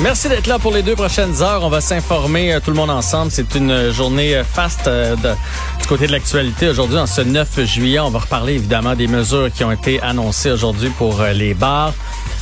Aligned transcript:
Merci 0.00 0.28
d'être 0.28 0.48
là 0.48 0.58
pour 0.58 0.72
les 0.72 0.82
deux 0.82 0.96
prochaines 0.96 1.40
heures. 1.40 1.62
On 1.62 1.68
va 1.68 1.80
s'informer 1.80 2.52
euh, 2.52 2.58
tout 2.58 2.70
le 2.72 2.76
monde 2.76 2.90
ensemble. 2.90 3.30
C'est 3.30 3.54
une 3.54 3.92
journée 3.92 4.34
euh, 4.34 4.42
faste 4.42 4.88
euh, 4.88 5.14
du 5.14 5.86
côté 5.86 6.08
de 6.08 6.12
l'actualité. 6.12 6.68
Aujourd'hui, 6.68 6.98
en 6.98 7.06
ce 7.06 7.20
9 7.20 7.64
juillet, 7.64 8.00
on 8.00 8.10
va 8.10 8.18
reparler 8.18 8.54
évidemment 8.54 8.96
des 8.96 9.06
mesures 9.06 9.52
qui 9.52 9.62
ont 9.62 9.70
été 9.70 10.02
annoncées 10.02 10.50
aujourd'hui 10.50 10.90
pour 10.90 11.22
les 11.22 11.54
bars. 11.54 11.94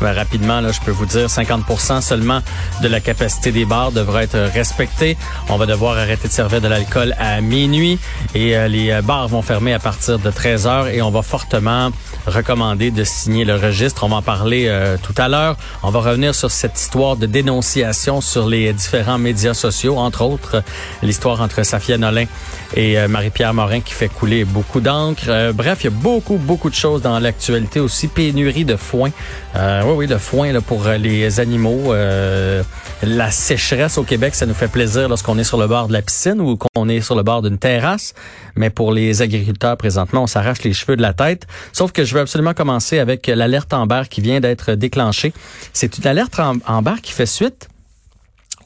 Ben, 0.00 0.12
rapidement, 0.12 0.60
là, 0.60 0.70
je 0.70 0.80
peux 0.80 0.92
vous 0.92 1.06
dire, 1.06 1.26
50% 1.26 2.00
seulement 2.02 2.40
de 2.82 2.88
la 2.88 3.00
capacité 3.00 3.50
des 3.50 3.64
bars 3.64 3.90
devra 3.90 4.22
être 4.22 4.38
respectée. 4.38 5.16
On 5.48 5.56
va 5.56 5.66
devoir 5.66 5.98
arrêter 5.98 6.28
de 6.28 6.32
servir 6.32 6.60
de 6.60 6.68
l'alcool 6.68 7.14
à 7.18 7.40
minuit 7.40 7.98
et 8.34 8.56
euh, 8.56 8.68
les 8.68 8.90
euh, 8.90 9.02
bars 9.02 9.26
vont 9.26 9.42
fermer 9.42 9.72
à 9.74 9.80
partir 9.80 10.18
de 10.18 10.30
13 10.30 10.66
heures 10.66 10.88
et 10.88 11.02
on 11.02 11.10
va 11.10 11.22
fortement 11.22 11.90
recommander 12.26 12.90
de 12.90 13.02
signer 13.02 13.44
le 13.44 13.56
registre. 13.56 14.04
On 14.04 14.08
va 14.08 14.16
en 14.16 14.22
parler 14.22 14.66
euh, 14.68 14.96
tout 15.02 15.14
à 15.16 15.28
l'heure. 15.28 15.56
On 15.82 15.90
va 15.90 16.00
revenir 16.00 16.34
sur 16.34 16.50
cette 16.50 16.78
histoire 16.78 17.16
de 17.16 17.26
dénonciation 17.26 18.20
sur 18.20 18.46
les 18.46 18.72
différents 18.72 19.18
médias 19.18 19.54
sociaux, 19.54 19.98
entre 19.98 20.22
autres 20.22 20.62
l'histoire 21.02 21.40
entre 21.40 21.62
Safia 21.64 21.98
Nolin 21.98 22.26
et 22.76 23.06
Marie-Pierre 23.08 23.54
Morin 23.54 23.80
qui 23.80 23.94
fait 23.94 24.08
couler 24.08 24.44
beaucoup 24.44 24.80
d'encre. 24.80 25.52
bref, 25.54 25.78
il 25.82 25.84
y 25.84 25.86
a 25.88 25.90
beaucoup, 25.90 26.36
beaucoup 26.36 26.70
de 26.70 26.74
choses 26.74 27.02
dans 27.02 27.18
l'actualité 27.18 27.80
aussi. 27.80 28.08
Pénurie 28.08 28.64
de 28.64 28.76
foin. 28.76 29.10
Oui, 29.90 30.06
le 30.06 30.18
foin 30.18 30.52
pour 30.60 30.86
euh, 30.86 30.98
les 30.98 31.40
animaux. 31.40 31.94
Euh, 31.94 32.62
la 33.02 33.30
sécheresse 33.30 33.96
au 33.96 34.02
Québec, 34.02 34.34
ça 34.34 34.44
nous 34.44 34.52
fait 34.52 34.68
plaisir 34.68 35.08
lorsqu'on 35.08 35.38
est 35.38 35.44
sur 35.44 35.56
le 35.56 35.66
bord 35.66 35.88
de 35.88 35.94
la 35.94 36.02
piscine 36.02 36.42
ou 36.42 36.58
qu'on 36.58 36.90
est 36.90 37.00
sur 37.00 37.14
le 37.14 37.22
bord 37.22 37.40
d'une 37.40 37.56
terrasse. 37.56 38.12
Mais 38.54 38.68
pour 38.68 38.92
les 38.92 39.22
agriculteurs, 39.22 39.78
présentement, 39.78 40.24
on 40.24 40.26
s'arrache 40.26 40.62
les 40.62 40.74
cheveux 40.74 40.96
de 40.96 41.00
la 41.00 41.14
tête. 41.14 41.46
Sauf 41.72 41.92
que 41.92 42.04
je 42.04 42.14
veux 42.14 42.20
absolument 42.20 42.52
commencer 42.52 42.98
avec 42.98 43.28
l'alerte 43.28 43.72
Amber 43.72 44.02
qui 44.10 44.20
vient 44.20 44.40
d'être 44.40 44.72
déclenchée. 44.72 45.32
C'est 45.72 45.96
une 45.96 46.06
alerte 46.06 46.38
Amber 46.66 47.00
qui 47.02 47.12
fait 47.12 47.26
suite 47.26 47.68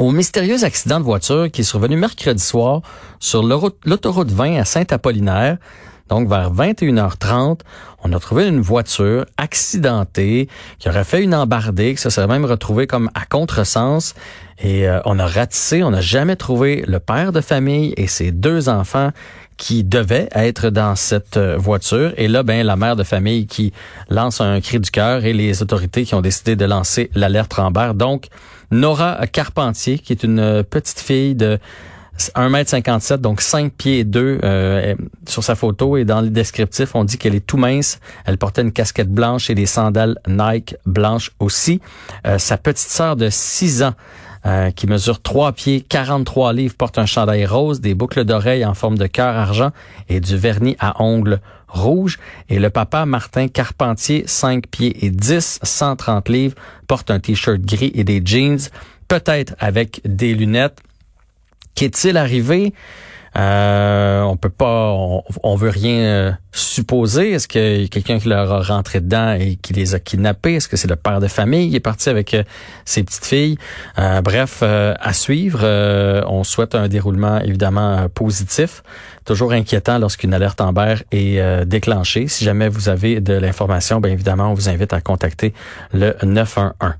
au 0.00 0.10
mystérieux 0.10 0.64
accident 0.64 0.98
de 0.98 1.04
voiture 1.04 1.48
qui 1.52 1.60
est 1.60 1.64
survenu 1.64 1.96
mercredi 1.96 2.42
soir 2.42 2.82
sur 3.20 3.44
l'autoroute 3.44 4.32
20 4.32 4.56
à 4.56 4.64
Saint-Apollinaire. 4.64 5.58
Donc, 6.08 6.28
vers 6.28 6.52
21h30, 6.52 7.60
on 8.04 8.12
a 8.12 8.18
trouvé 8.18 8.48
une 8.48 8.60
voiture 8.60 9.26
accidentée 9.36 10.48
qui 10.78 10.88
aurait 10.88 11.04
fait 11.04 11.22
une 11.22 11.34
embardée, 11.34 11.94
qui 11.94 12.00
se 12.00 12.10
serait 12.10 12.26
même 12.26 12.44
retrouvée 12.44 12.86
comme 12.86 13.10
à 13.14 13.24
contresens. 13.24 14.14
Et 14.58 14.88
euh, 14.88 15.00
on 15.04 15.18
a 15.18 15.26
ratissé, 15.26 15.82
on 15.82 15.90
n'a 15.90 16.00
jamais 16.00 16.36
trouvé 16.36 16.84
le 16.86 17.00
père 17.00 17.32
de 17.32 17.40
famille 17.40 17.94
et 17.96 18.06
ses 18.06 18.32
deux 18.32 18.68
enfants 18.68 19.10
qui 19.56 19.84
devaient 19.84 20.28
être 20.34 20.70
dans 20.70 20.96
cette 20.96 21.36
euh, 21.36 21.56
voiture. 21.56 22.12
Et 22.16 22.26
là, 22.28 22.42
ben, 22.42 22.66
la 22.66 22.76
mère 22.76 22.96
de 22.96 23.04
famille 23.04 23.46
qui 23.46 23.72
lance 24.10 24.40
un 24.40 24.60
cri 24.60 24.80
du 24.80 24.90
cœur 24.90 25.24
et 25.24 25.32
les 25.32 25.62
autorités 25.62 26.04
qui 26.04 26.14
ont 26.14 26.20
décidé 26.20 26.56
de 26.56 26.64
lancer 26.64 27.10
l'alerte 27.14 27.58
Amber. 27.58 27.92
Donc, 27.94 28.26
Nora 28.70 29.26
Carpentier, 29.26 29.98
qui 29.98 30.12
est 30.12 30.24
une 30.24 30.64
petite 30.64 31.00
fille 31.00 31.34
de 31.34 31.58
1m57, 32.30 33.16
donc 33.16 33.40
5 33.40 33.72
pieds 33.72 34.04
2 34.04 34.40
euh, 34.42 34.94
sur 35.26 35.42
sa 35.42 35.54
photo 35.54 35.96
et 35.96 36.04
dans 36.04 36.20
le 36.20 36.30
descriptif, 36.30 36.94
on 36.94 37.04
dit 37.04 37.18
qu'elle 37.18 37.34
est 37.34 37.46
tout 37.46 37.56
mince. 37.56 38.00
Elle 38.24 38.38
portait 38.38 38.62
une 38.62 38.72
casquette 38.72 39.10
blanche 39.10 39.50
et 39.50 39.54
des 39.54 39.66
sandales 39.66 40.18
Nike 40.28 40.76
blanches 40.86 41.32
aussi. 41.38 41.80
Euh, 42.26 42.38
sa 42.38 42.56
petite 42.56 42.88
sœur 42.88 43.16
de 43.16 43.28
6 43.30 43.82
ans 43.82 43.94
euh, 44.44 44.70
qui 44.72 44.86
mesure 44.86 45.22
3 45.22 45.52
pieds, 45.52 45.80
43 45.80 46.52
livres, 46.52 46.74
porte 46.74 46.98
un 46.98 47.06
chandail 47.06 47.46
rose, 47.46 47.80
des 47.80 47.94
boucles 47.94 48.24
d'oreilles 48.24 48.64
en 48.64 48.74
forme 48.74 48.98
de 48.98 49.06
cœur 49.06 49.36
argent 49.36 49.70
et 50.08 50.20
du 50.20 50.36
vernis 50.36 50.76
à 50.80 51.00
ongles 51.02 51.40
rouge. 51.68 52.18
Et 52.48 52.58
le 52.58 52.70
papa, 52.70 53.06
Martin 53.06 53.48
Carpentier, 53.48 54.24
5 54.26 54.66
pieds 54.66 55.04
et 55.04 55.10
10, 55.10 55.60
130 55.62 56.28
livres, 56.28 56.56
porte 56.86 57.10
un 57.10 57.20
t-shirt 57.20 57.60
gris 57.60 57.92
et 57.94 58.04
des 58.04 58.20
jeans, 58.24 58.58
peut-être 59.08 59.54
avec 59.58 60.00
des 60.04 60.34
lunettes. 60.34 60.80
Qu'est-il 61.74 62.16
arrivé? 62.16 62.72
Euh, 63.38 64.20
on 64.22 64.36
peut 64.36 64.50
pas, 64.50 64.92
on, 64.92 65.56
veut 65.56 65.70
rien 65.70 66.00
euh, 66.00 66.32
supposer. 66.52 67.32
Est-ce 67.32 67.48
qu'il 67.48 67.80
y 67.80 67.84
a 67.84 67.88
quelqu'un 67.88 68.18
qui 68.18 68.28
leur 68.28 68.52
a 68.52 68.60
rentré 68.60 69.00
dedans 69.00 69.32
et 69.32 69.56
qui 69.56 69.72
les 69.72 69.94
a 69.94 69.98
kidnappés? 69.98 70.56
Est-ce 70.56 70.68
que 70.68 70.76
c'est 70.76 70.88
le 70.88 70.96
père 70.96 71.18
de 71.18 71.28
famille 71.28 71.70
qui 71.70 71.76
est 71.76 71.80
parti 71.80 72.10
avec 72.10 72.34
euh, 72.34 72.42
ses 72.84 73.02
petites 73.02 73.24
filles? 73.24 73.58
bref, 74.22 74.62
à 74.62 75.12
suivre. 75.12 75.64
on 76.28 76.44
souhaite 76.44 76.74
un 76.74 76.88
déroulement 76.88 77.40
évidemment 77.40 78.08
positif. 78.08 78.82
Toujours 79.24 79.52
inquiétant 79.52 79.98
lorsqu'une 79.98 80.34
alerte 80.34 80.60
Amber 80.60 80.96
est 81.12 81.64
déclenchée. 81.64 82.26
Si 82.28 82.44
jamais 82.44 82.68
vous 82.68 82.88
avez 82.88 83.20
de 83.20 83.34
l'information, 83.34 84.00
bien 84.00 84.12
évidemment, 84.12 84.50
on 84.50 84.54
vous 84.54 84.68
invite 84.68 84.92
à 84.92 85.00
contacter 85.00 85.54
le 85.92 86.14
911. 86.22 86.92